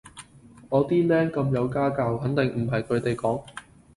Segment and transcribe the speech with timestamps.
[0.69, 3.43] 我啲靚咁有家教，肯定唔係佢哋講